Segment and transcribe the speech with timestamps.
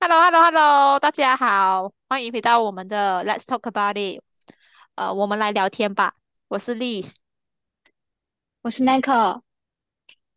[0.00, 0.60] h e l l o h e l l o h e l l
[0.94, 4.20] o 大家好，欢迎回到我们的 Let's Talk About It。
[4.94, 6.14] 呃，我们来聊天吧。
[6.48, 7.14] 我是 Liz。
[8.62, 9.40] 我是 Nico。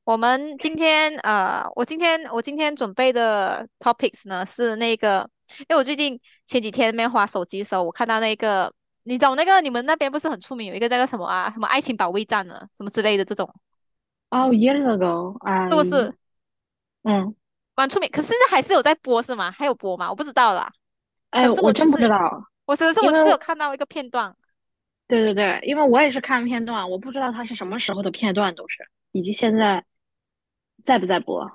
[0.05, 5.29] 我们今天呃，我今天我今天准备的 topics 呢是那个，
[5.60, 8.73] 因为我最近前几天没滑手机的时候，我看到那个，
[9.03, 13.53] 你懂那个你们那边不是很出名有一个那个什么啊，什么爱情保卫战呢，什么之类的这种
[14.29, 16.16] ，Oh, years ago，哎，是不是
[17.03, 17.35] 嗯，
[17.80, 18.09] 蛮出名？
[18.11, 19.49] 可是现在还是有在播是吗？
[19.52, 20.09] 还有播吗？
[20.09, 20.70] 我不知道啦。
[21.31, 24.35] 可哎，是我我真不知道，我只是我只是有看到一个片段。
[25.07, 29.84] 对对对，因为我也是看片段，我不知道它是什么时候的片段都是，以及现在
[30.84, 31.49] 在不在播。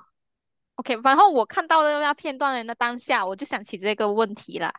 [0.75, 4.73] OK，然后我看到的那片段的那当下，我就想起这个问题了，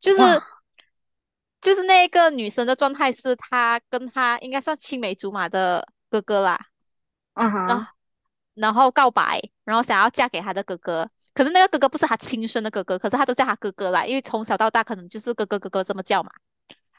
[0.00, 0.20] 就是，
[1.62, 6.58] 就是那个女生的状态是她跟她应该算青梅竹马的哥哥啦，
[7.34, 7.94] 然后啊哈，
[8.54, 16.30] 然后告白，然后想要嫁给他的哥哥，可是那个哥哥不是他亲生的哥哥，可是他都叫他哥哥啦，因为从小到大可能就是哥哥哥哥这么叫嘛，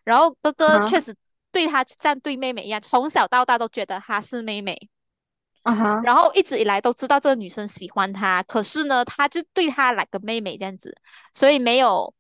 [0.04, 1.16] 然后哥哥确实
[1.52, 4.90] 对他像对妹妹一样，从小到大都觉得她是妹妹。
[5.64, 10.96] 啊哈，然后一直以来都知道这个女生喜欢他，可是呢，他就对她来个妹妹这样子，
[11.34, 12.14] 所以没有，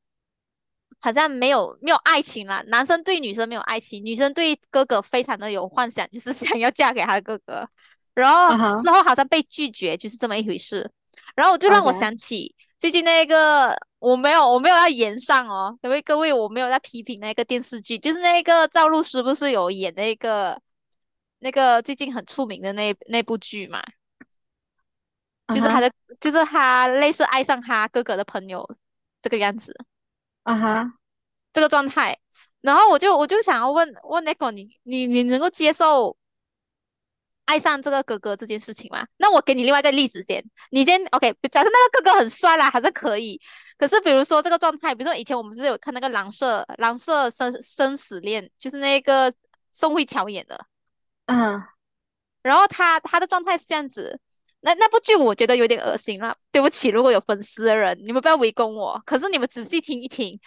[0.99, 2.63] 好像没有没有爱情啦。
[2.69, 7.69] 男生对女生没有爱情，女生对哥哥非常的有幻想，就是想要嫁给他的哥哥。
[8.15, 10.89] 然后之后好像被拒绝，就是这么一回事。
[11.35, 20.59] 然后就让我想起最近那个，我没有我没有要言上哦，各位各位，我没有在批评那个电视剧，就是那个赵露思不是有演那个
[21.39, 23.83] 那个最近很出名的那那部剧嘛？
[25.53, 28.67] 就是他的，就是他类似爱上他哥哥的朋友
[29.21, 29.75] 这个样子，
[30.43, 30.93] 啊哈，
[31.53, 32.17] 这个状态。
[32.61, 36.17] 然后我就我就想要问问那个你你你能够接受
[37.45, 39.05] 爱上这个哥哥这件事情吗？
[39.17, 43.39] 那我给你另外一个例子先，你先 OK，假设那个哥哥很帅啦，还是可以。
[43.77, 49.31] 可是比如说这个状态，比如说以前我们不是有看那个蓝色蓝色生生死恋，就是那个
[49.71, 50.65] 宋慧乔演的。
[51.27, 51.61] 嗯，
[52.41, 54.19] 然后他他的状态是这样子，
[54.61, 59.01] 那那部剧我觉得有点恶心了，对不起，如果有粉丝的人，你们不要围攻我。
[59.05, 60.39] 可是你们仔细听一听，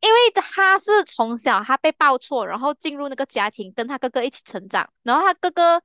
[0.00, 5.82] 因为他是从小他被抱错，然后进入那个家庭，跟他哥哥一起成长，然后他哥哥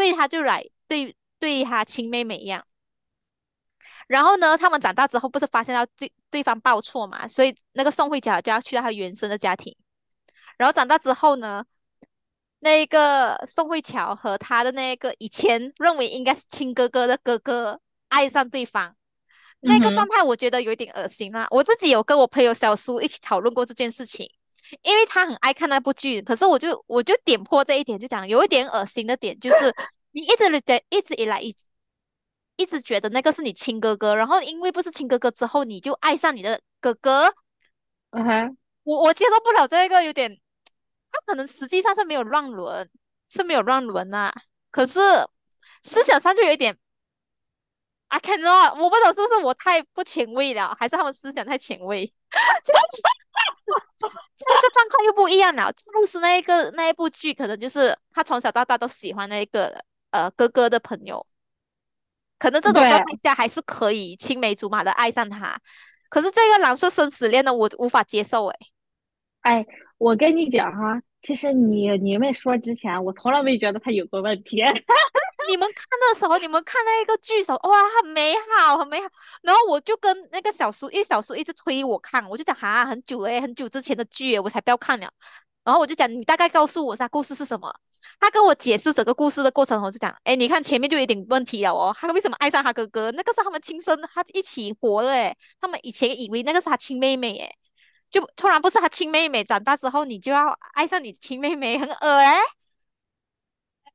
[0.00, 2.64] 对他就来对对他亲妹妹一样。
[4.08, 9.76] 然后呢，他们长大之后不是发现到对对方报错嘛，所以那个宋慧乔就要去到他原生的家庭。
[10.56, 11.64] 然后长大之后呢，
[12.60, 18.96] 那个宋慧乔和他的那个以前认为应该是亲哥哥的哥哥爱上对方，
[19.60, 21.46] 那个状，态我觉得有点恶心啦。
[21.50, 24.28] 我自己有跟我朋友小苏一起讨论过这件事情，
[24.82, 29.74] 因为他很爱看那部剧，可是我就我就点破这一点，就讲有一点恶心的点，就是
[30.12, 31.66] 你一直觉一直以来一直
[32.56, 37.26] 一直觉得那个是你亲哥哥，然后因为不是亲哥哥之后，你就爱上你的哥哥，
[38.10, 38.50] 啊哈，
[38.82, 40.30] 我我接受不了这个，有点，
[41.10, 42.88] 他可能实际上是没有乱伦，
[43.28, 44.32] 是没有乱伦啊，
[44.70, 45.00] 可是
[45.82, 46.76] 思想上就有一点
[48.08, 53.02] ，I cannot，我不懂是不是我太不前卫了，还是他们思想太前卫，就 是
[53.98, 55.72] 这个状况又不一样了。
[55.72, 61.24] 就是那一个那一部剧，可能就是他从小到大都喜欢那个呃哥哥的朋友，
[62.38, 65.60] 可能这种状，态下还是可以青梅竹马的爱上他，
[66.08, 68.58] 可是这个蓝色生死恋呢，我无法接受诶。
[69.42, 69.66] 哎，
[70.00, 74.56] 我跟你讲哈，其实你你没说之前，我从来没觉得他有个问题。
[75.46, 79.06] 你们看的时候，你们看那个剧的时候，哇，很美好，很美好。
[79.42, 85.06] 然后我就跟那个小叔，因为小叔一直推我看，我就讲哈，很久诶，很久之前的剧，我才不要看了。
[85.64, 87.70] 然后我就讲，你大概告诉我下故事是什么。
[88.18, 93.10] 他跟我解释整个故事的过程，我就讲，哎，你看前面就有点问题了哦，他为什么爱上他哥哥？
[93.10, 97.54] 那个是他们亲生的，他一起活的诶，他们以前以为那个是他亲妹妹诶，
[98.10, 102.36] 就突然不是他亲妹妹，长大之后你就要爱上你亲妹妹，很恶诶。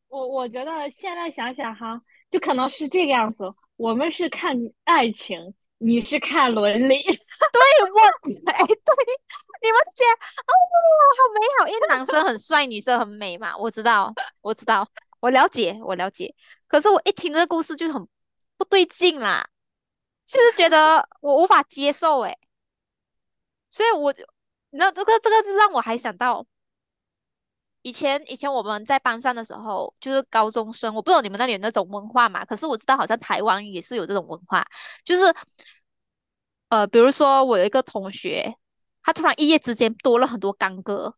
[0.08, 3.44] 我我觉得现在想想哈，就可能是这个样子。
[3.76, 4.56] 我们是看
[4.86, 7.03] 爱情，你是看伦理。
[7.03, 8.00] 对，我，
[8.50, 8.96] 哎，对，
[9.62, 10.53] 你们觉得哦，
[11.17, 14.88] 好美好，因为男生很帅，女生很美嘛，我知道，我知道，
[15.20, 16.34] 我了解，我了解。
[16.67, 18.08] 可是我一听这个故事就很
[18.56, 19.46] 不对劲啦，
[20.26, 22.38] 就是觉得我无法接受，哎，
[23.76, 24.24] 所以我就，
[24.70, 26.46] 那这个这个就让我还想到
[27.82, 34.66] 以前以前我们在班上的时候，就是高中生，我不知道你们那里有那种文化嘛，可是我知道好像台湾也是有这种文化，
[35.04, 35.24] 就是
[36.70, 38.56] 呃，比如说我有一个同学，
[39.04, 41.16] 他突然一夜之间多了很多干哥。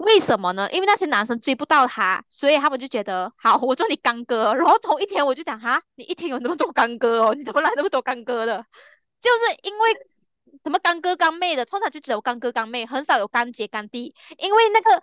[0.00, 0.70] 为什么呢？
[0.70, 4.54] 因为那些男生追不到他，所以他们就觉得好，我做你干哥。
[4.54, 8.64] 然后同一天我就讲哈，你一天有那么多干哥哦，你怎么来那么多干哥的？
[9.20, 9.88] 就是因为
[10.64, 14.14] 什么干哥干妹的，通常就只有干哥干妹，很少有干姐干弟。
[14.38, 15.02] 因为那个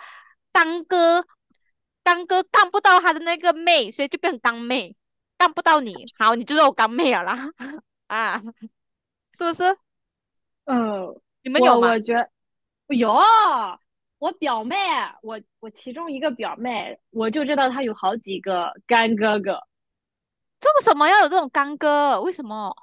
[0.52, 1.26] 干哥
[2.04, 4.96] 干哥干不到他的那个妹，所以就变成干妹，
[5.38, 7.50] 干不到你，好，你就是我干妹了啦
[8.08, 8.42] 啊，
[9.34, 9.78] 是不是？
[10.66, 11.90] 嗯，你们有吗？
[11.90, 12.30] 我觉
[12.88, 13.16] 有，
[14.20, 14.76] 我表妹，
[15.22, 19.60] 我我其中一个表妹，我就知道她有好几个干哥哥。
[20.78, 22.20] 为什么要有这种干哥？
[22.22, 22.76] 为什么？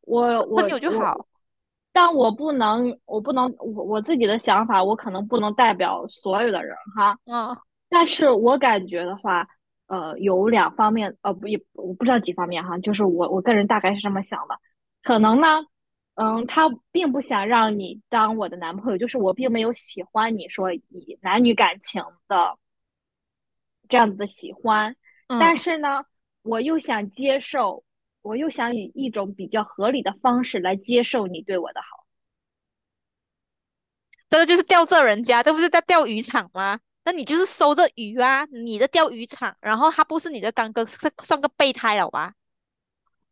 [0.00, 1.26] 我我朋友就好，
[1.92, 7.18] 但我不能，我不能，我我自己的想法，我可能不能代表所有的人哈。
[7.26, 7.56] 嗯，
[7.88, 9.46] 但是我感觉的话，
[9.88, 14.56] 呃，有两方面，呃，不也我不知道几方面哈，就是我我个人大概是这么想的，
[15.02, 15.62] 可能呢，
[16.14, 22.56] 嗯，他并不想让你当我的男朋友，就是我并没有喜欢你说以男女感情的
[23.88, 24.94] 这样子的喜欢，
[25.26, 26.04] 但是呢，
[26.42, 27.82] 我又想接受。
[28.22, 32.04] 我又想以一种比较合理的方式来接受你对我的好，
[34.28, 36.78] 这个就是钓这人家，这不是在钓鱼场吗？
[37.04, 42.34] 那你就是收这鱼啊，你的钓鱼场，然后他不是你的干哥，算算个备胎了吧？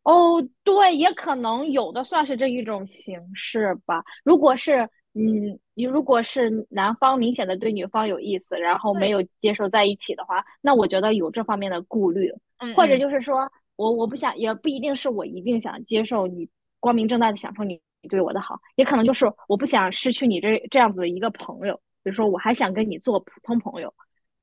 [0.05, 4.03] 哦，对，也可能有的算是这一种形式吧。
[4.25, 12.33] 如果是，嗯，你如果是男方明显的对女方有意思，然后没有接受在一起的话，那我觉得有这方面的顾虑，
[12.75, 13.53] 或者就是说。
[13.79, 16.49] 我我不想，也不一定是我一定想接受你
[16.81, 21.81] 光明正大的享受你你对我的好，也可能就是我不想失去你这这样子的一个朋友。
[22.03, 23.95] 比如说，我还想跟你做普通朋友，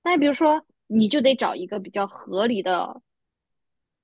[0.02, 3.02] 但比如说，你就得找一个比较合理的。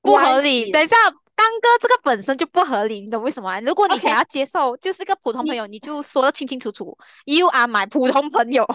[0.01, 0.98] 不合理，等一下，
[1.36, 3.60] 刚哥这个本身就不合理，你懂为什么？
[3.62, 8.66] 如果你想要接受，就是一个普通朋友，你就说的清清楚楚，You are my 普通朋友，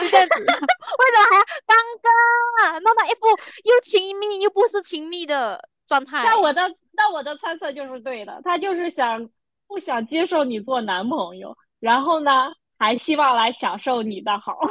[0.00, 0.34] 就这样子。
[0.44, 3.26] 为什么还要刚哥弄到一副
[3.64, 5.68] 又亲密又不是亲密的？
[5.86, 6.62] 状态，那我的
[6.92, 9.28] 那我的猜测就是对的，他就是想
[9.68, 14.58] 不想接受你做男朋友，然后呢，还希望来享受你的好。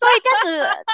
[0.00, 0.84] 对，这样子，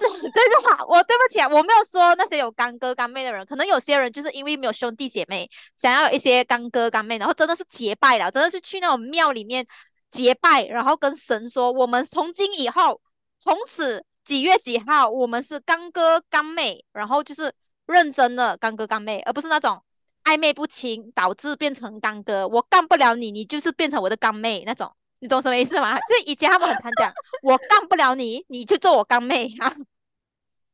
[0.00, 0.86] 这样子，对的好。
[0.86, 9.66] 我对不起啊，我没有说那些有干哥干妹的人，可能有些人就是因为没有兄弟姐妹，想要有一些干哥干妹，然后真的是结拜了，真的是去那种庙里面
[10.10, 13.00] 结拜，然后跟神说，我们从今以后，
[13.38, 17.52] 从此几月几号，我们是干哥干妹，然后就是。
[17.86, 19.82] 认真的干哥干妹，而不是那种
[20.24, 22.46] 暧昧不清导致变成干哥。
[22.48, 25.96] 我干不了你，你就是变成我的干妹那种，你懂什么意思吗？
[26.10, 27.12] 就以前他们很常讲，
[27.42, 29.72] 我干不了你，你就做我干妹啊，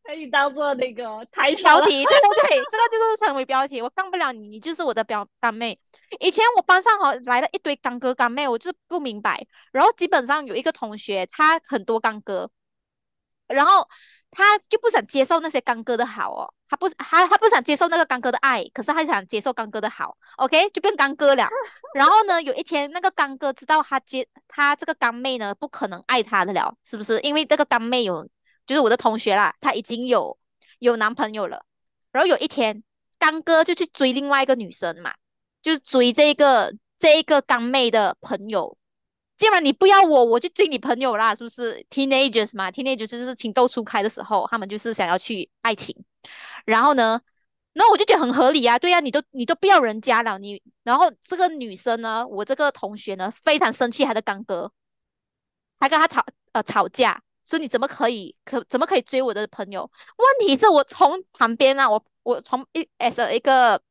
[0.02, 2.02] 可以当做那个台标题。
[2.02, 3.82] 对对对，这个就是成为标题。
[3.82, 5.78] 我干不了你，你就是我的表干妹。
[6.18, 9.46] 以前我班上哈来了一堆干哥干妹，我就是不明白。
[9.70, 12.50] 然后基本上有一个同学，他很多干哥，
[13.48, 13.86] 然后。
[14.34, 21.46] 他就不想接受那些刚哥的好哦，他不，他他不想接受那个刚哥的爱，可是他想接受刚哥的好，OK，就变刚哥了。
[21.94, 27.20] 然后呢，有一天那个刚哥知道他接他这个刚妹呢，不可能爱他的了，是不是？
[27.20, 28.26] 因为这个刚妹有，
[28.64, 30.38] 就是我的同学啦，他已经有
[30.78, 31.62] 有男朋友了。
[32.10, 32.82] 然后有一天，
[33.18, 35.12] 刚哥就去追另外一个女生嘛，
[35.60, 38.78] 就是追这个这一个刚妹的朋友。
[39.42, 45.92] 既然你不要我，我就追你朋友啦，是不是？Teenagers 嘛，Teenagers 就是情窦初开的时候，他们就是想要去爱情。
[46.64, 47.20] 然后呢，
[47.72, 54.70] 那我就觉得很合理啊，对呀，你都你都不要人家了，你然后这个女生呢，我这个同学呢，非常生气，她的干哥，
[55.80, 59.90] 还跟他吵呃吵架，说你怎么可以可怎么可以追我的朋友？
[60.18, 63.82] 问题是我从旁边啊，我我从一 as 一个。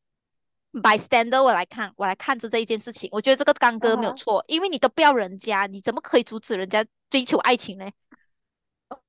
[0.72, 7.86] bystander，我来看，我来看着这一件事情，我觉得这个干哥没有错，因为你都不要人家，你怎么可以阻止人家追求爱情呢？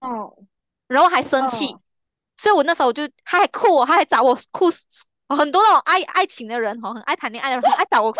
[0.01, 0.37] 哦，
[0.89, 1.77] 然后还生气，
[2.37, 4.69] 所以我那时候就他还哭我，他还找我哭，
[5.29, 8.19] 很多那种爱爱情的人哈，很爱谈恋爱的人，很爱找我哭，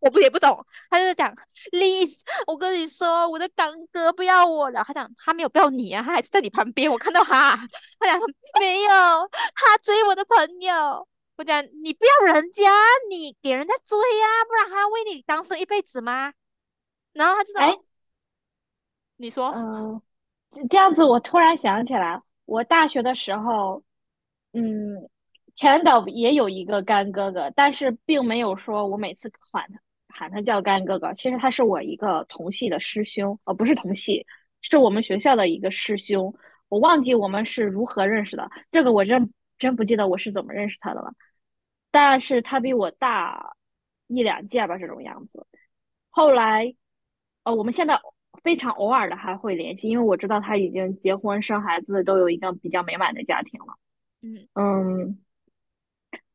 [0.00, 0.58] 我不也不懂，
[0.90, 1.34] 他就是讲
[1.72, 7.54] ，Liz，我跟你说，我的干哥不要我了，他讲他没有不要你啊，他还是在你旁边，我看到他，
[8.00, 8.20] 他讲
[8.58, 8.90] 没有，
[9.54, 11.06] 他追我的朋友。
[11.36, 12.70] 我讲你不要人家，
[13.08, 16.32] 你给人家追呀，不然还要为你单身一辈子吗？
[17.14, 17.74] 然后他就说：“哎，
[19.16, 20.00] 你说，嗯，
[20.68, 23.82] 这样子，我突然想起来，我大学的时候，
[24.52, 25.08] 嗯，
[25.56, 29.80] 前导也有一个干哥哥，但是并没有说我每次喊他
[30.14, 31.12] 喊他叫干哥哥。
[31.14, 34.24] 其实他是我一个同系的师兄，呃，不是同系，
[34.60, 36.32] 是我们学校的一个师兄。
[36.68, 41.14] 我忘记我们是如何认识的，这个我真。”真不记得我是怎么认识他的了，
[41.92, 43.54] 但是他比我大
[44.08, 45.46] 一两届吧，这种样子。
[46.10, 46.74] 后来，
[47.44, 48.00] 呃，我们现在
[48.42, 53.78] 非常偶尔的还会联系，因为我知道他已经结婚生孩子，都有一个比较美满的家庭了。
[54.22, 55.18] 嗯嗯，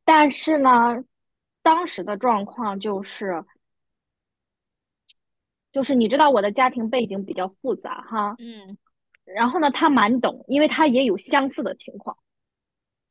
[0.06, 1.04] 但是呢，
[1.62, 3.44] 当时的状况就是，
[5.70, 8.78] 就是你知道我的家庭背景比较复杂哈，嗯，
[9.26, 12.16] 然后呢，他蛮懂，因为他也有相似的情况。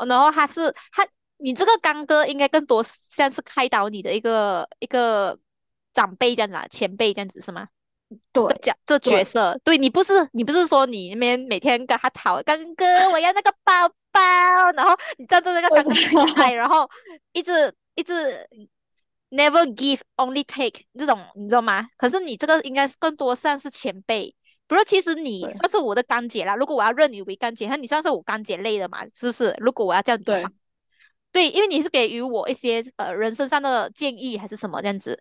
[0.06, 1.06] 然后他是他，
[1.38, 5.38] 你这个刚哥应该更多像是开导你的一个一个
[5.94, 7.68] 长辈这样子，前辈这样子是吗？
[8.32, 14.22] 对，角这角色，对你不是你不是说你那边每天跟他讨刚哥，我要那个包包，
[14.76, 16.90] 然后你站在那个刚哥台，然后
[17.34, 18.48] 一直一直
[19.30, 21.86] never give only take 这种，你知道吗？
[21.98, 24.34] 可是你这个应该是更多像是前辈，
[24.68, 24.84] 不是？
[24.86, 26.56] 其实你算是我的干姐啦。
[26.56, 29.04] 如果我要认你为干姐，那你算是我干姐类的嘛？
[29.16, 29.56] 是不是？
[29.60, 30.52] 如果我要这样子话，
[31.32, 35.20] 对，因为你是给予我一些呃人生上的建议还是什么这样子。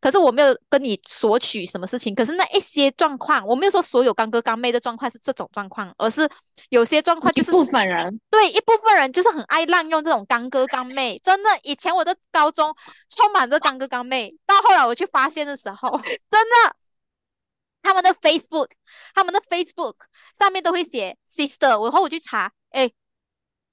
[0.00, 6.28] 可是我没有跟你索取什么事情，可是那一些状况，我没有说所有干哥干妹的状况是这种状况，而是
[6.68, 12.72] 有些状况就是部分人对一部分人就是很爱滥用这种干哥干妹，真的，以前我的高中
[13.08, 15.90] 充满着干哥干妹，到后来我去发现的时候，
[16.30, 16.76] 真的，
[17.88, 18.68] 他们的 Facebook，
[19.14, 19.94] 他们的 Facebook
[20.34, 22.90] 上面都会写 sister，然后我去查，哎。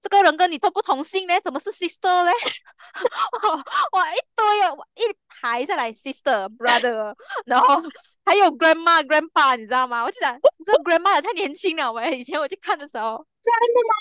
[0.01, 2.31] 这个人跟你都不同姓呢，怎么是 sister 嘞？
[3.91, 7.15] 哇，一堆哦，一排下来 sister brother，
[7.47, 7.81] 然后
[8.23, 10.03] 还有 grandma grandpa，你知道吗？
[10.03, 12.19] 我就想，这 grandma 也太年轻了喂！
[12.19, 13.95] 以前我去看的时候，真的吗？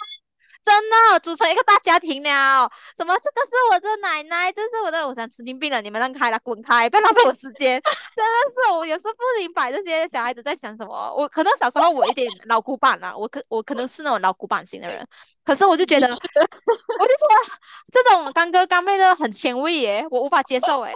[0.64, 7.78] 真的组成一个大家庭了，什么这个是我的奶奶，这是我的，我想神经病了，你们让开了，滚开，不要浪费我时间。
[8.16, 11.14] 真的是我有时候不明白这些小孩子在想什么。
[11.14, 15.06] 我可能小时候我有点老古板了，我可我可能是那种老古板型的人，
[15.44, 17.52] 可是我就觉得， 我就觉得
[17.92, 20.94] 这种干哥干妹的很前卫耶，我无法接受哎。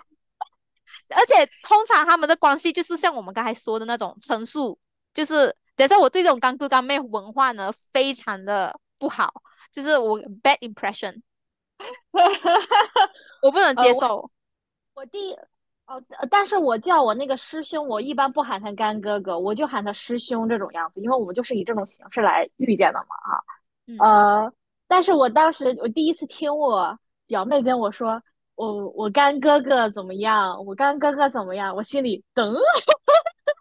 [1.14, 4.78] 而且通常他们的关系就是像我们刚才说的那种陈述，
[5.12, 9.30] 就是等下我对这种干哥干妹文化呢非常的不好。
[9.70, 11.20] 就是我 bad impression，
[13.42, 14.30] 我不能接受。
[14.94, 15.32] 我第
[15.86, 24.44] 哦，但是我叫我那个师兄，我一般不喊他干哥哥，我就喊他师兄这种样子，因为我们就是以这种形式来遇见的嘛，哈。
[24.44, 24.52] 呃，
[24.86, 28.20] 但是我当时我第一次听我表妹跟我说，
[28.54, 32.54] 我我干哥哥怎么样，我干哥哥怎么样，我心里噔。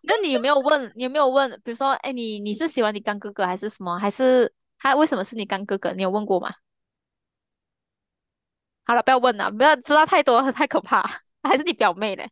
[0.04, 0.92] 那你有没有问？
[0.96, 1.50] 你有没有问？
[1.64, 3.98] 比如说，哎，你你是喜欢你干哥哥还是什么？
[4.00, 4.52] 还是？
[4.80, 5.92] 他为什么是你干哥哥？
[5.94, 6.54] 你有问过吗？
[8.84, 11.04] 好了，不要问了，不要知道太多，太可怕。
[11.44, 12.30] 还是你表妹嘞？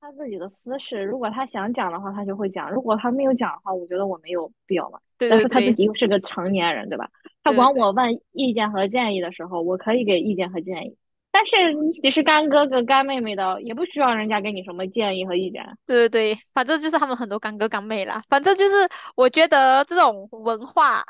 [0.00, 4.98] 他自己的私事，如果他想讲的话，他就会讲；如果他没有讲的话，我觉得我没有必要嘛。
[5.18, 7.08] 对但是他自己又是个成年人，对吧？
[7.44, 10.96] 他管我问意见和建议的时候，我可以给意见和建议。
[11.34, 11.72] 但是
[12.02, 15.64] 你是干哥哥干妹妹的，也不需要人家给你什么建议和意见。
[15.86, 18.22] 对对对，反正就是他们很多干哥干妹啦。
[18.28, 18.74] 反正就是
[19.16, 21.02] 我觉得这种文化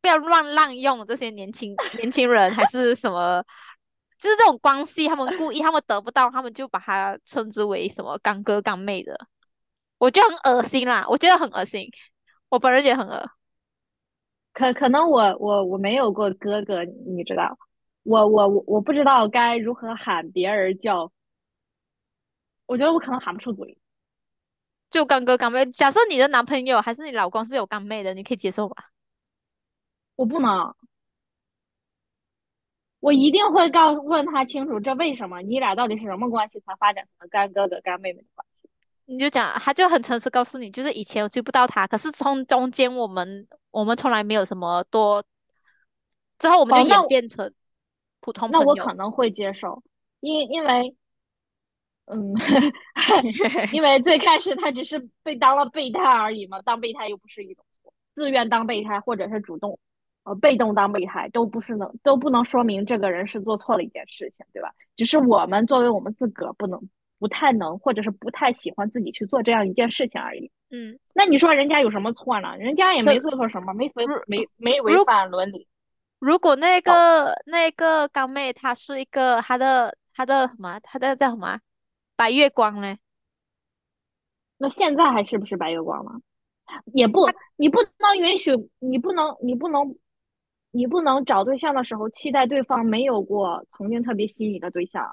[0.00, 3.44] 不要乱滥用，这些年轻年轻人还是什么，
[4.18, 9.14] 就是这种关系，他们故意他们得不到，他们就把它称之为什么干哥干妹的，
[9.98, 11.86] 我觉得很恶心啦，我觉得很恶心，
[12.48, 13.30] 我本人觉得很恶。
[14.54, 17.58] 可可能我我我没有过哥哥，你知道。
[18.02, 21.12] 我我我我不知道该如何喊别人叫，
[22.66, 23.76] 我觉得我可能喊不出嘴。
[24.88, 28.90] 就干哥干妹，假设你的男朋友还是你老公是有干妹的，你可以接受吧？
[30.16, 30.74] 我不能，
[32.98, 35.42] 我一定会告问他清楚，这为什么？
[35.42, 38.68] 你俩到底是什么关系才发展成干哥哥干妹妹的关系？
[39.04, 45.22] 你就讲，他就很诚实告诉你，就是以前我追不到他，可是从中间我们我们从来没有什么多，
[46.38, 47.52] 之后我们就演变成。
[48.20, 49.82] 普通那我可能会接受，
[50.20, 50.94] 因因为，
[52.06, 52.34] 嗯，
[53.72, 59.78] 因为最开始他只是被当了备胎而已嘛，当备胎又不是一种错，自愿当备胎或者是主动，
[60.24, 64.70] 呃，被动当备胎都不是能都不能说明这个人是做错了一件事情，对吧？
[64.96, 66.80] 只是我们作为我们自个儿不能
[67.18, 70.50] 不太能，或者是不太喜欢自己去做这样一件事情而已。
[70.70, 72.56] 嗯，那你说人家有什么错呢？
[72.56, 75.66] 人家也没做错什么，没违没没违反伦理。
[76.20, 81.58] 如果那个那个刚妹她是一个她的她的什么她的叫什么
[82.14, 82.96] 白月光呢？
[84.58, 86.12] 那现在还是不是白月光了？
[86.92, 89.96] 也不，你不能允许，你不能，你不能，
[90.70, 95.12] 你不能找对象的时候期待对方没有过曾经特别吸引你的对象啊！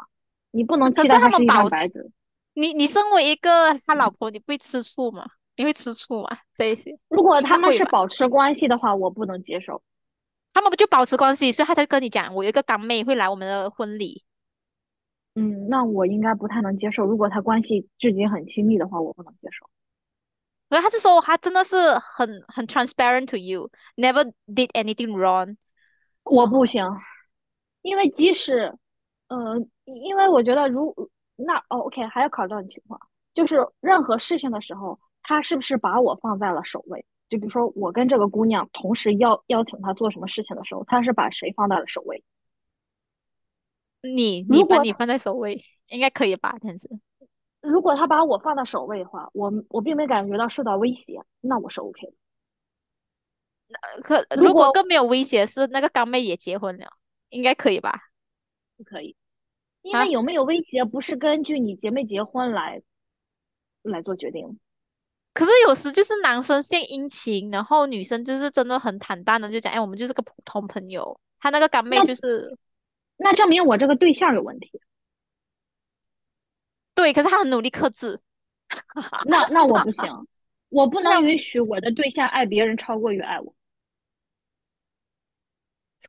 [0.52, 2.12] 你不能期待他是一张白纸。
[2.54, 5.26] 你你身为一个他老婆，你不会吃醋吗？
[5.56, 6.30] 你会吃醋吗？
[6.54, 6.96] 这一些？
[7.08, 9.82] 如果他们是保持关系的话，我不能接受。
[10.58, 14.24] 他们不就保持关系，所以他才跟你讲，我有一个干妹会来我们的婚礼。
[15.36, 17.06] 嗯，那我应该不太能接受。
[17.06, 19.70] 如果他关系至今很亲密的话，我不能接受。
[20.68, 25.58] 所以他是说他真的是很很 transparent to you，never did anything wrong。
[26.24, 26.84] 我不行，
[27.84, 28.76] 因为即使，
[29.28, 30.92] 呃，因为我觉得如
[31.36, 33.00] 那哦，OK，还要考虑到情况，
[33.36, 37.06] 就是任何事情的时候，他是不是把我放在了首位？
[37.30, 42.24] 就比如说我跟这个姑娘同时邀邀请她做什么事情的时候，她是把谁放在了首位？
[44.02, 46.58] 你你把你放在首位，应该可以吧？
[46.62, 46.90] 这样子。
[47.60, 52.14] 如果他把我放到首位的话，我我并没感觉到受到威胁，那我是 OK 的。
[54.02, 56.88] 可如果更没有威胁，是那个刚妹也结婚了，
[57.30, 57.92] 应该可以吧？
[58.78, 59.18] 不可以，
[59.82, 62.82] 因为有没有威胁不是根据你结没结婚来
[63.82, 64.58] 来做决定。
[65.38, 71.16] 可是有时就是男生献殷勤，然后女生就是真的很坦荡的就讲，哎，我们就是个普通朋友。
[71.40, 72.58] 他那个干妹就是，
[73.18, 74.82] 那证明我这个对象有问题。
[76.96, 78.20] 对，可是他很努力克制。
[79.30, 80.12] 那那我不行，
[80.70, 83.54] 我不能允许我的对象爱别人超过于爱我。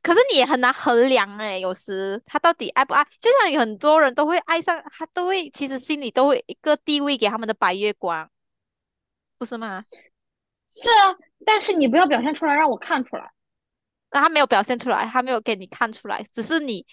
[0.01, 3.03] 可是你也很难衡量哎，有时他到底爱不爱？
[3.19, 8.27] 就像有很多人都会爱上他，都会其实心里都会一个地位给他们的白月光。
[9.39, 9.83] 不是吗？
[10.75, 11.15] 是啊，
[11.45, 13.31] 但是你不要表现出来，让我看出来。
[14.11, 16.85] 那他没有表现出来，他没有给你看出来，只是你，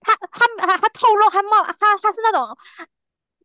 [0.00, 2.56] 他他他他透露，他冒他他是那种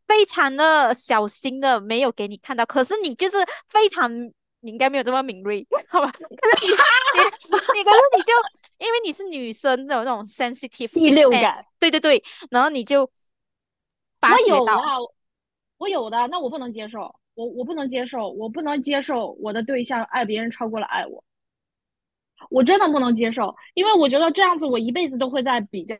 [0.06, 2.64] 非常的小心的，没有给你看到。
[2.64, 3.36] 可是你就是
[3.68, 4.10] 非常，
[4.60, 6.12] 你应该没有这么敏锐，好吧？
[6.12, 6.70] 可是你
[7.18, 8.32] 你你可是你就
[8.78, 13.02] 因为你是女生的那种 sensitive 第六感，对对对，然后你就
[14.20, 14.80] 我有的，
[15.78, 17.14] 我有的，那我不能接受。
[17.34, 21.24] 我我不能接受，我不能接受我的对象爱别人超过了爱我，
[22.50, 25.96] 我真的不能接受，因为我觉得这样子我一辈子都会在比较，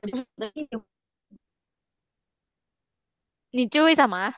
[3.50, 4.34] 你就会什么？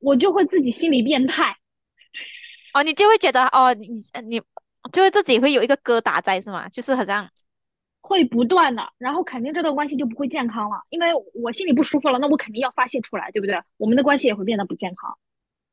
[0.00, 1.56] 我就会自己心里变态，
[2.74, 3.88] 哦，你就会觉得哦，你
[4.24, 4.42] 你
[4.92, 6.68] 就会自己会有一个疙瘩在是吗？
[6.68, 7.30] 就是好像
[8.00, 13.56] 会不断的，然后肯定这段关系就不会健康了，因为我心里不舒服了，那我肯定要发泄出来，对不对？
[13.76, 15.16] 我们的关系也会变得不健康。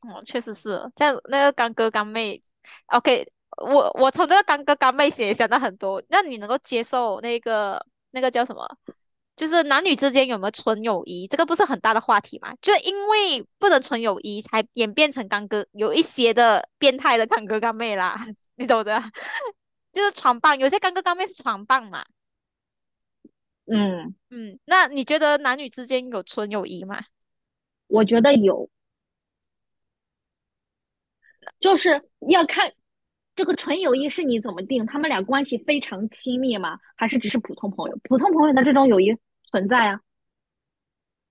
[0.02, 1.20] 哦，确实是这样。
[1.30, 2.40] 那个干哥干妹
[2.88, 3.26] ，OK，
[3.58, 6.02] 我我从这个干哥干妹也想到很多。
[6.10, 8.66] 那你能够接受那个那个叫什么？
[9.36, 11.26] 就是男女之间有没有纯友谊？
[11.28, 12.54] 这个不是很大的话题嘛？
[12.62, 18.18] 就因为不能纯友谊，才演变成干哥有一些的变态的干哥干妹啦，
[18.56, 19.02] 你懂的？
[19.92, 22.06] 就是床伴，有些干哥干妹是床伴嘛。
[23.66, 27.00] 嗯嗯，那你觉得男女之间有纯友谊吗？
[27.88, 28.70] 我觉得有。
[31.60, 32.72] 就是要看
[33.36, 36.80] 这个纯友谊是你怎么定，他们俩关系非常亲密吗？
[36.96, 37.98] 还是只是普通朋友？
[38.04, 39.18] 普通朋友的这种友谊
[39.50, 40.02] 存在啊？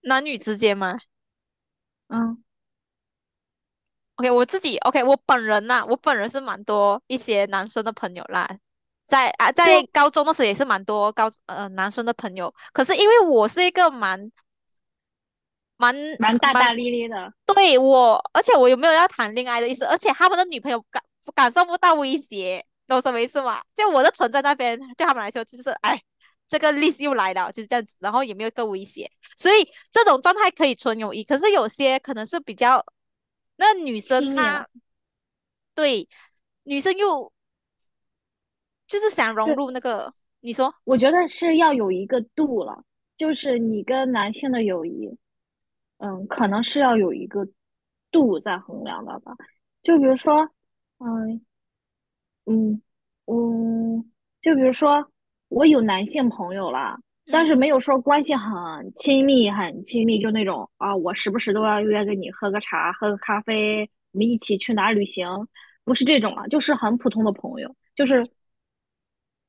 [0.02, 0.98] 男女之间吗？
[2.08, 2.42] 嗯
[4.16, 8.48] ，OK，我自己 OK，我本人呐，我本人是蛮多一些男生的朋友啦，
[9.02, 14.30] 在啊，在高中的时候也是蛮多高呃男生的朋友，可是因为我是一个蛮。
[15.78, 19.84] 蛮蛮大大咧咧的，对我，而且我有没有要谈恋爱的意思？
[19.84, 21.02] 而且他们的女朋友感
[21.34, 23.62] 感受不到威胁，懂什么意思吗？
[23.76, 26.02] 就我的存在那边对他们来说就是，哎，
[26.48, 31.22] 这个 list 又来了，就是这样子，然后也没有一个威胁，所以这种状态可以纯友谊。
[31.22, 32.84] 可是有些可能是比较，
[33.56, 34.66] 那女生她，
[35.76, 36.08] 对，
[36.64, 37.32] 女生又
[38.88, 40.74] 就是想融入那个，你说？
[40.82, 42.82] 我觉得是要有一个度了，
[43.16, 45.16] 就是你跟男性的友谊。
[45.98, 47.46] 嗯，可能是要有一个
[48.10, 49.34] 度在衡量的吧。
[49.82, 50.48] 就比如说，
[50.98, 51.40] 嗯
[52.46, 52.82] 嗯
[53.26, 54.10] 嗯，
[54.42, 55.10] 就比如说
[55.48, 56.98] 我有男性朋友了，
[57.30, 58.52] 但是没有说关系很
[58.94, 65.28] 亲密很亲密，就那种啊，我时不时都要约跟你喝个茶、喝个咖啡，我们一起去哪旅行，
[65.84, 68.26] 不是这种了，就是很普通的朋友，就是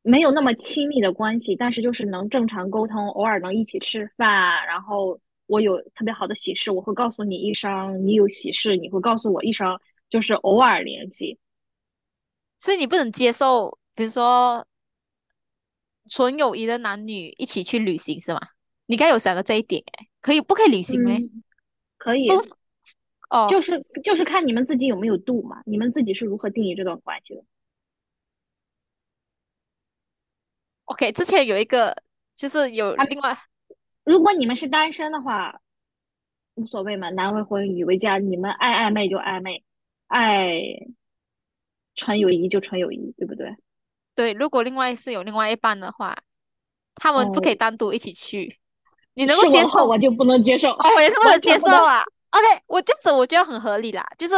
[0.02, 5.20] 没有那么亲密的关系，但是就是能正常沟通，偶尔能一起吃饭，然后。
[5.50, 11.40] 我有特别好的喜事，我会告诉你一声；你有喜事，你会告诉我一声，就是偶尔联系。
[12.60, 14.64] 所以你不能接受，比如说
[16.08, 18.40] 纯友谊的男女一起去旅行，是吗？
[18.86, 21.18] 你该有想到这一点，哎，可以不可以旅行吗？
[21.98, 22.30] 可以，
[23.32, 27.44] 哦，就是就是看你们自己有没有度嘛，你们自己是如何定义这段关系的
[30.86, 32.04] ？OK，之前有一个
[32.36, 33.36] 就是有另外。
[34.10, 35.62] 如果你们是单身的话，
[36.56, 39.64] 无所谓嘛，男未婚，女未嫁，你们爱暧昧就暧昧，
[40.08, 40.64] 爱
[41.94, 43.56] 纯友谊就纯友谊，对不对？
[44.16, 46.18] 对，如果另外是有另外一半的话，
[46.96, 48.60] 他们不可以单独一起去，
[49.14, 49.86] 你能够接受？
[49.86, 52.04] 我就不能接受，哦，我也是不能接受啊。
[52.32, 54.34] OK，我这样子我觉得很合理啦，就是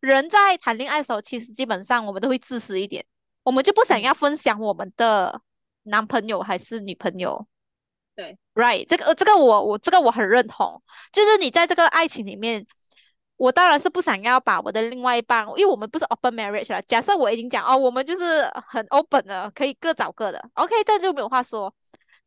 [0.00, 3.02] 人在谈恋爱的时候，其实基本上我们都会自私一点，
[3.44, 5.40] 我们就不想要分享我们的
[5.84, 7.46] 男朋友还是女朋友。
[8.16, 12.66] 对，right，这个这个我我这个我很认同，就是你在这个爱情里面。
[13.36, 16.80] 我当然是不想要把我的另外一半，因为我们不是 open marriage 了。
[16.82, 21.74] 假设我已经讲哦，我们就是很 open 的，可以各找各的，OK，这就没有话说。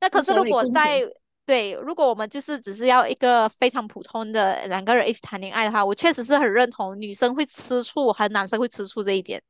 [0.02, 1.02] 那可是如果在
[1.45, 9.41] 对，如果我们就是只是要一个非常普通的两个人一起谈恋爱的话，我确实是很认同女生会吃醋，还是男生会吃醋这一点。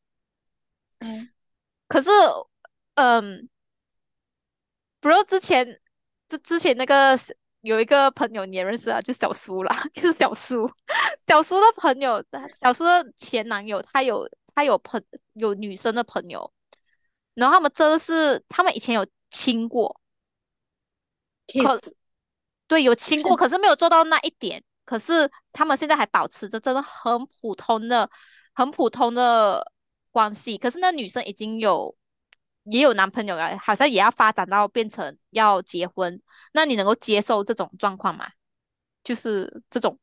[0.99, 1.27] 嗯，
[1.87, 2.11] 可是，
[2.93, 3.49] 嗯，
[4.99, 5.79] 不如之前
[6.29, 7.17] 就之前那个。
[7.61, 10.69] 有一个朋友你也认识啊，就小苏啦， 就是小苏，
[11.27, 16.49] 小苏的朋友，小苏的前男友，他有他有朋有女生的朋友，
[17.33, 19.99] 然后他们真的是他们以前有亲过，
[21.61, 21.93] 可是
[22.67, 28.09] 对有亲过， 可是没有做到那一点，可是他们现在还保持着真的很普通的、
[28.53, 29.73] 很普通的
[30.11, 31.93] 关系，可是那女生已经有。
[32.69, 36.21] 也有男朋友了，好像也要发展到变成要结婚，
[36.53, 38.27] 那你能够接受这种状况吗？
[39.03, 39.97] 就是这种，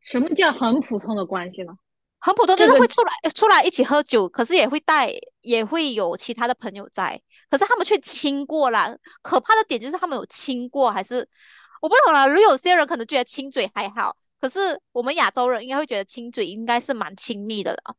[0.00, 1.72] 什么叫很普通的关系呢？
[2.18, 5.12] 很普通就是会出来出来一起喝酒，可是也会带
[5.42, 8.96] 也会有其他的朋友在，可是他们却亲过了。
[9.22, 11.28] 可怕的点就是他们有亲过，还是
[11.82, 12.26] 我不懂了。
[12.26, 17.96] 如果有些人可能觉得亲嘴还好，可是我们亚洲人应该会觉得亲嘴应该是蛮亲密的了。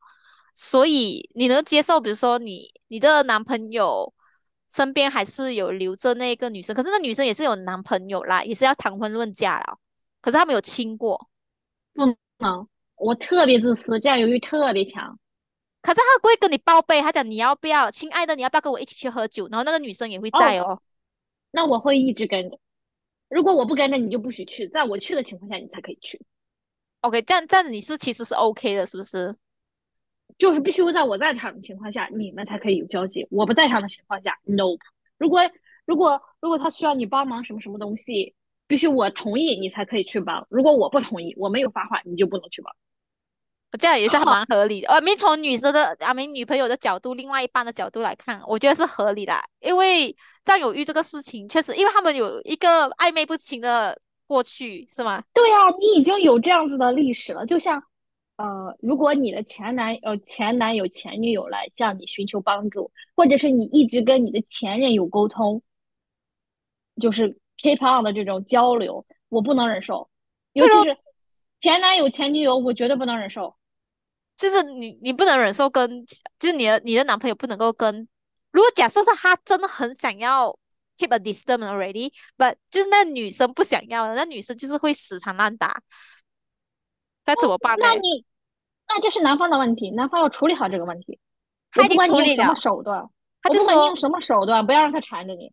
[0.59, 4.11] 所以你能接受，比如说你你的男朋友
[4.67, 9.77] 身边还是有留着那个女生，可是那女生也是有男朋友啦，也是要谈婚论嫁了，
[10.19, 11.29] 可是他们有亲过，
[11.93, 12.07] 不
[12.39, 15.19] 能，我特别自私，占有欲特别强。
[15.83, 19.47] 可是他会跟你报备，他讲你要不要，亲爱的，你要不要跟我一起去喝酒？
[19.49, 20.81] 然后那个女生也会在哦。
[21.51, 22.57] 那我会一直跟着，
[23.29, 26.19] 如果我不跟着，你就不许去，在我去的情况下，你才可以去。
[27.01, 29.35] OK，这样这样你是其实是 OK 的，是不是？
[30.37, 33.25] 就是必须在我在场的情况下，你们才可以有交集。
[33.31, 34.77] 我不在场的情况下，nope。
[35.17, 35.41] 如果
[35.85, 38.35] 如果如果他需要你帮忙什么什么东西，
[38.67, 40.45] 必须我同意你才可以去帮。
[40.49, 42.71] 如果我不同意，我没有发话，你就不能去帮。
[43.79, 44.89] 这样也是蛮合理的。
[44.89, 49.33] 呃，没从女生的啊，没女朋友的角度，另外一半的角度来看，我觉得是合理的。
[49.59, 55.23] 因为占有欲这个事情，确实，因为他们有一个暧昧不清的过去，是吗？
[55.33, 57.81] 对啊，你已经有这样子的历史了，就像。
[58.37, 65.61] 呃，如果你的前男呃前男友前女友来向你寻求帮助，或者是你一直跟你的前任有沟通，
[67.01, 70.09] 就是 keep on 的这种交流，我不能忍受。
[70.53, 70.97] 尤其是
[71.59, 73.55] 前男友前女友，我绝对不能忍受。
[74.35, 76.05] 就是你你不能忍受跟，
[76.39, 78.07] 就是你的你的男朋友不能够跟。
[78.51, 80.55] 如果假设是他真的很想要
[80.95, 85.81] keep a distance already，but 就是那女生不想要的，那女生就是会死缠烂打。
[87.27, 87.85] 该怎么办呢？
[87.85, 88.23] 那你，
[88.87, 91.19] 那这是男方的问题，男方要处理好这个问题。
[91.71, 92.45] 他已经处理了。
[92.45, 93.05] 什么手段？
[93.41, 95.51] 他就说用什么手段，不要让他缠着你。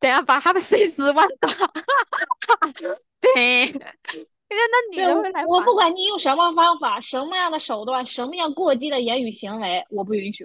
[0.00, 1.54] 等下把他们碎尸万段。
[3.20, 5.46] 对，那那女的会来。
[5.46, 10.44] 我不管你用什么方法、什么样的手段、什么样过激的言语行为，我不允许。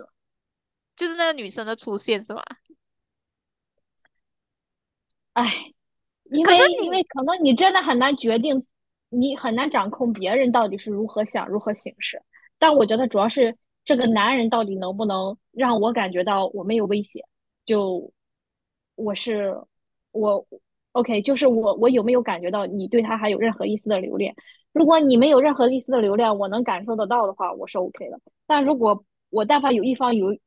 [0.96, 2.44] 就是那个女生的出现是吧？
[5.34, 5.74] 哎，
[6.26, 8.68] 因为因为可能你真的很难决定。
[9.14, 12.22] 你很难掌控别人到底是如何想、如何行事，
[12.58, 17.26] 但我觉得主要是这个男人到底能不能让我感觉到我没有威胁，
[17.66, 18.12] 就
[18.96, 19.62] 我是
[20.12, 20.46] 我
[20.94, 24.34] ，OK，就是我我有没有感觉到你对他还有任何一丝的留恋？
[24.72, 28.20] 如果你没有任何一丝的留恋，我能感受得到的话，我是 OK 的。
[28.48, 30.38] 但如果我但凡有一方有，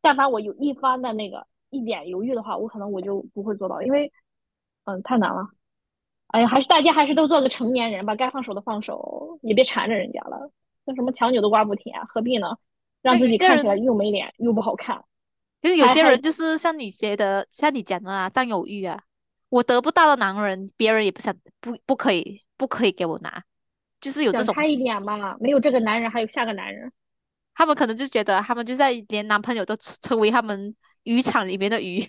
[0.00, 4.10] 但凡我有一方的那个一点犹豫的话，我可能我就不会做到，因为
[4.84, 5.48] 嗯，太难了。
[6.34, 10.50] 哎呀，还是大家还是都做个成年人吧，该放手的放手，也别缠着人家了。
[10.84, 12.48] 那什么强扭的瓜不甜，何必呢？
[13.02, 15.00] 让自己看起来又没脸又不好看。
[15.62, 19.00] 就是有些人就是像你写的，像你讲的啊，占有欲啊。
[19.48, 23.40] 我得不到的男人，别人也不想，不不可以，不可以给我拿，
[24.00, 24.52] 就是有这种。
[24.52, 26.90] 差一点嘛，没有这个男人，还有下个男人。
[27.54, 32.04] 他们可能就觉得，他们就在连男朋友都成为他们渔场里面的鱼。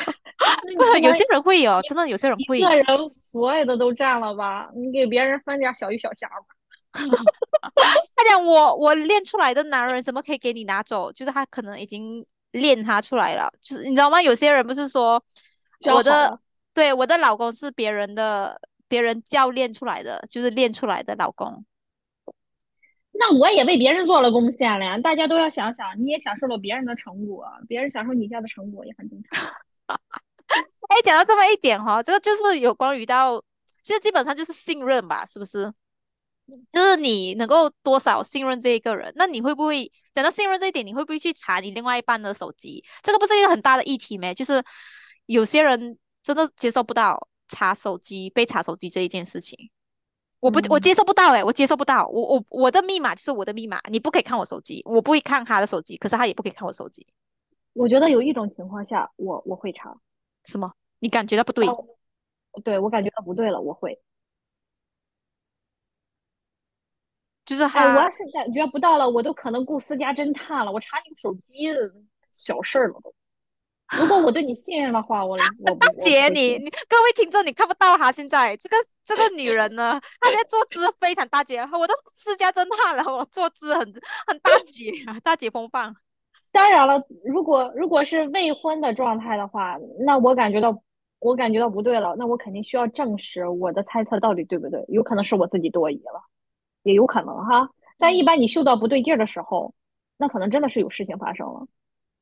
[1.02, 2.58] 有些人会有，真的有些人会。
[2.58, 4.70] 一个人所有的都占了吧？
[4.74, 6.46] 你给别人分点小鱼小虾吧。
[6.92, 11.12] 他讲我我练出来的男人怎么可以给你拿走？
[11.12, 13.52] 就是他可能已经练他出来了。
[13.60, 14.20] 就是你知道吗？
[14.20, 15.22] 有些人不是说
[15.92, 16.38] 我的
[16.74, 21.64] 对我的老公是别人的别人教练出来的，就是练出来的老公。
[23.12, 24.98] 那我也为别人做了贡献了呀！
[24.98, 29.46] 大家都要想想，你也享受了别人的成果，别人享受你家的成果也很正常。
[30.88, 33.40] 哎，讲到这么一点哈，这个就是有关于到，
[33.82, 35.72] 其实基本上就是信任吧，是不是？
[36.72, 39.12] 就是你能够多少信任这一个人？
[39.14, 42.84] 那你会不会讲到信任这一点，你会不会去查你另外一半的手机？
[43.02, 44.34] 这个不是一个很大的议题吗？
[44.34, 44.60] 就是
[45.26, 49.70] 有些人真的接受不到查手机、被查手机这一件事情。
[50.40, 52.04] 我不，我接受不到哎，我接受不到。
[52.08, 57.06] 我我我的密码就是我的密码，你不可以看我手机，我不会看他的手机，可是他也不可以看我手机。
[57.72, 59.96] 我觉得有一种情况下，我我会查。
[60.44, 60.72] 什么？
[60.98, 61.66] 你感觉到不对？
[62.64, 64.00] 对我感觉到不对了，我会。
[67.44, 70.70] 就是哎，我要是感觉不到了，我都可能雇私家侦探了。
[70.70, 71.68] 我查你手机，
[72.32, 73.12] 小事儿了都。
[73.98, 83.92] 如果我对你信任的话，我 我大姐，你你各位听众，你看不到哈，现在这个这个女人呢，她在坐姿非常大姐，我都私家侦探了，我坐姿很
[84.28, 84.92] 很大姐，
[85.24, 85.92] 大姐风范。
[86.52, 90.82] 当然了，如果如果是未婚的状态的话，那我感觉到
[91.20, 96.22] 我感觉到不对了，那我肯定需要证实我的猜测到底对不对，有可能是我自己多疑了，
[96.82, 97.70] 也有可能哈。
[97.98, 99.74] 但一般你嗅到不对劲儿的时候，
[100.16, 101.66] 那可能真的是有事情发生了。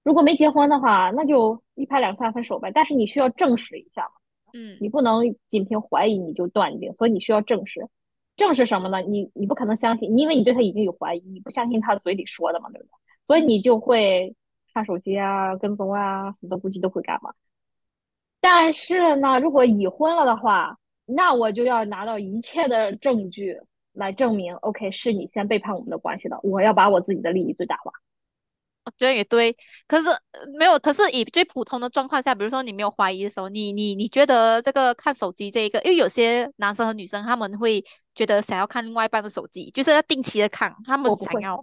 [0.05, 2.71] 如果没结婚的话，那就一拍两散分手呗。
[2.75, 4.11] 但是你需要证实一下嘛，
[4.55, 7.89] 嗯，你不能仅凭怀疑你就断定，所以你需要证实。
[8.37, 9.01] 证实什么呢？
[9.01, 12.91] 你你不可能相信，因为你对他已经有怀疑，你不相信他嘴里说的嘛，对不对？
[13.29, 14.35] 所以你就会
[14.75, 17.33] 看手机啊，跟踪啊，很多估计都会干嘛。
[18.41, 23.61] 但是呢，如果已婚了的话，那我就要拿到一切的证据
[23.93, 27.93] 来证明，OK，是你先背叛我们的关系的，我要把我自己的利益最大化。
[28.97, 29.55] 觉得也对，
[29.87, 30.09] 可是
[30.59, 41.63] 没有，可是以最普通的状况下，比如说你没有怀疑的时候，你你你觉得这个看手机这一个，因为有些男生和女生他们会觉得想要看另外一半的手机，就是要定期的看，他们想要。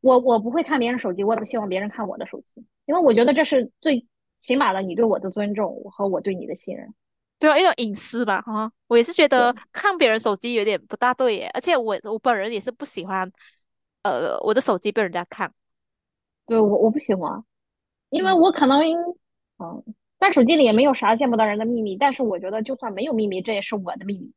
[0.00, 4.06] 我我不会看别人手机，我也不希望别人看我的手机，因为我觉得这是最
[4.36, 6.94] 起码的你对我的尊重和我对你的信任。
[7.38, 13.30] 对啊，一种隐私吧，哈，我也是觉得看别人手机有点不大对耶，而且我我本人也是不喜欢，
[14.02, 15.52] 呃，我的手机被人家看。
[16.46, 17.44] 对我我不喜欢，
[18.08, 18.80] 因为我可能，
[19.58, 19.84] 嗯，
[20.18, 21.96] 但手机里也没有啥见不得人的秘密。
[21.96, 24.32] 但是我觉得，就算没有秘密，这也是我的秘密。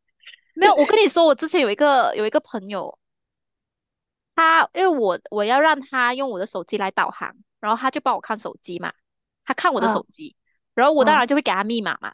[0.56, 2.98] 没有，我跟你 说，我之前有一个有一个朋友，
[4.40, 8.94] 他因为我我要让他用我的手机来导航，然后他就帮我看手机嘛，
[9.44, 10.34] 他看我的手机，
[10.74, 12.14] 然后我当然就会给他密码嘛，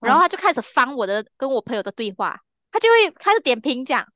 [0.00, 2.38] 然后他就开始翻我的跟我朋友的对话，
[2.70, 4.06] 他就会开始点评讲，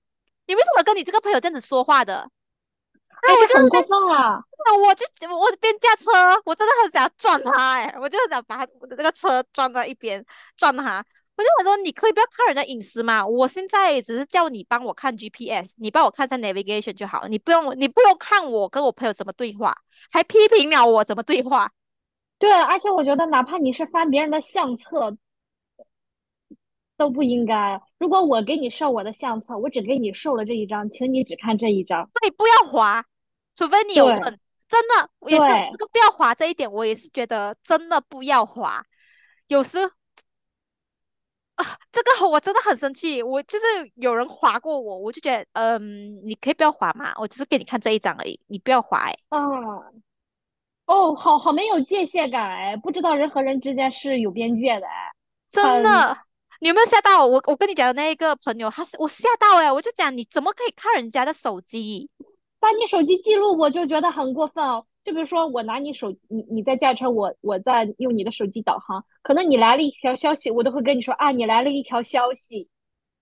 [0.47, 2.31] 你为什么跟你这个朋友这样子说话的？
[3.25, 6.11] 那我就很过分了，那我就我边驾车，
[6.45, 10.23] 我真的很想撞他哎，我就很想把我的这个车撞到一边，
[10.57, 11.03] 撞他。
[11.35, 13.27] 我就想说，你可以不要看人家隐私吗？
[13.27, 19.75] 我现在只是叫你帮我看 GPS，你帮我看下 navigation 就好，你不用你不用看我跟我朋友怎么对话，
[20.11, 21.71] 还批评了我怎么对话。
[22.39, 25.17] 对，而且我觉得，哪怕你是翻别人的相册，
[26.97, 27.81] 都不应该。
[27.99, 32.11] 如果我给你设我的相册，我只给你设了这一张，请你只看这一张。
[32.21, 33.05] 对，不要划。
[33.55, 34.21] 除非你有问，
[34.69, 38.85] 真的也是这个不要划这一点，我也是觉得真的不要划。
[39.49, 39.79] 有时
[41.63, 43.23] 啊，这个我真的很生气。
[43.23, 43.65] 我就是
[43.97, 49.15] 有人划过我，我就觉得，嗯，你可以不要划嘛，我只是给你看这一张而已，你不要划哎。
[49.29, 49.39] 啊，
[50.87, 55.13] 哦，好好没有界限感哎，不知道人和人之间是有边界的哎，
[55.51, 56.19] 真的。
[56.61, 57.43] 你有没有吓到我？
[57.47, 62.09] 我跟你讲的那一个朋友，他是我吓到哎，我就讲你怎么可以看人家的手机？
[62.61, 64.87] 把你手机记录，我就觉得很过分哦。
[65.05, 72.69] 就比如说，我拿你手，你你在驾车，我我在用你的手机导航，可能你来了一条消息，我都会跟你说啊，你来了一条消息。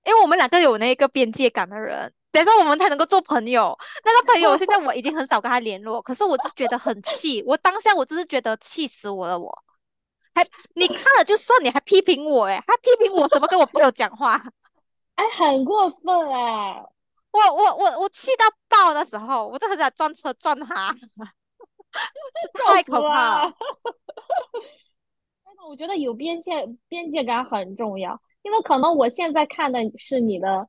[0.05, 3.77] 因为我们两个有那个边界感的人，等下我们才能够做朋友。
[4.05, 7.43] 那个朋友现在我已经很少跟他联络，可是我就觉得很气。
[7.47, 9.51] 我当下我只是觉得气死我了，我
[10.35, 14.43] 还你看了就算，你还批评我，哎，还批评我怎么跟我朋友讲话，
[15.16, 16.83] 哎，很过分哎。
[17.33, 20.97] 我我我我气到爆的时候，我就很想撞车撞他，
[22.74, 23.53] 太可怕了。
[25.44, 30.68] 真的，我觉得有边界边界感很重要，因为可能我现在看的是你的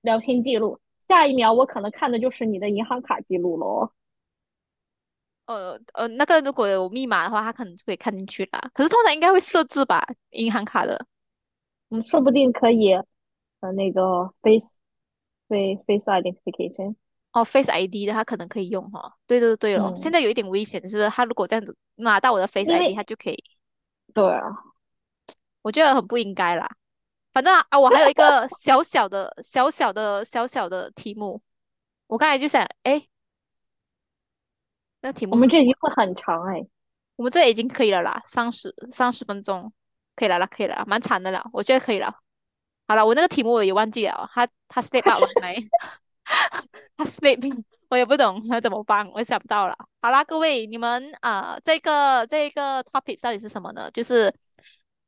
[0.00, 3.90] 聊天记录，下一秒我可能看的就是你的银行卡记录喽。
[5.46, 8.70] 呃呃，那个如果有密码的话，他可能就可以看进去了。
[8.72, 11.06] 可是通常应该会设置吧，银行卡的。
[11.90, 12.92] 嗯，说不定可以，
[13.60, 14.78] 呃，那个 face。
[15.50, 16.94] face Face Identification
[17.32, 19.14] 哦，Face ID 的他可能可以用哈。
[19.26, 23.36] 对对对了，现在有一点危险，就是他如果这样子拿到我的 Face ID，他就可以。
[24.12, 24.42] 对啊，
[25.62, 26.68] 我觉得很不应该啦。
[27.32, 31.40] 反正啊，我还有一个 小小的、小小的、小小的题目。
[32.08, 33.06] 我刚才就想，哎，
[35.00, 36.66] 那题目我们这集会很长哎。
[37.14, 39.72] 我们这已经可以了啦，三十三十分钟
[40.16, 42.12] 可以了啦，可以了，蛮长的了，我觉得可以了。
[42.88, 45.56] 好了，我那个题目我也忘记了，他他 out 了没？
[46.96, 49.76] 他 sleeping，我也不懂那怎么办，我想不到了。
[50.02, 53.90] 好啦，各位，你们啊、这个这个 topic 到底是什么呢？
[53.90, 54.32] 就是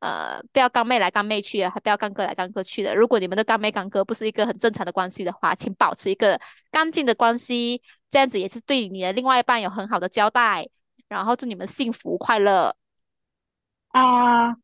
[0.00, 2.94] 呃，不要干妹来干妹去的，还不要干哥来干哥去的。
[2.94, 7.80] 如果你们的干妹干哥不是一个很正常的关系的话，请保持一个干净的关系，
[8.10, 10.68] 这样子也是对你的另外一半有很好的交代。
[11.08, 12.74] 然后祝你们幸福快乐。
[13.88, 14.56] 啊、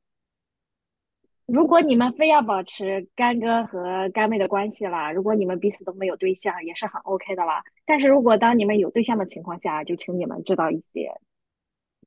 [1.48, 7.64] 如果你们非要保持干哥和干妹的关系啦，如果你们彼此都没有对象，也是很 OK 的啦。
[7.86, 11.10] 但是如果当你们有对象的情况下，就请你们知道一些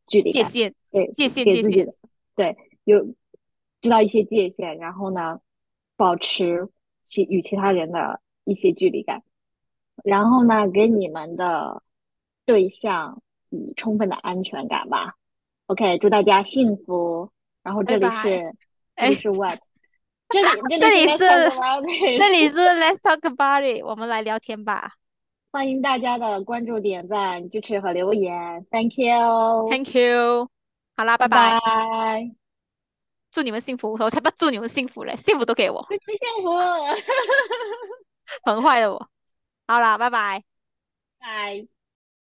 [0.06, 1.56] 距离感，界限，对，界限，界限。
[1.56, 1.94] 给自己的，
[2.36, 3.04] 对，有
[3.82, 5.40] 知道一些界限，然后呢，
[5.98, 6.70] 保持
[7.02, 9.24] 其与其他人的一些距离感，
[10.04, 11.82] 然后呢，给你们的
[12.46, 15.16] 对象以充分的安全感吧。
[15.66, 17.32] OK，祝大家幸福。
[17.64, 18.54] 然后这里是这
[18.96, 19.60] 哎里是 what？
[20.30, 20.48] 这里
[20.80, 24.94] 这里是这里是 Let's talk about it，我们来聊天吧。
[25.52, 30.50] 欢迎大家的关注、点赞、支持和留言，Thank you，Thank you，
[30.96, 31.60] 好啦，拜拜
[33.32, 36.52] 祝你们幸福，我才不祝你们幸福嘞，幸福都给我，幸福，
[38.44, 39.10] 很坏的我。
[39.68, 40.44] 好啦，拜拜。
[41.20, 41.81] 拜。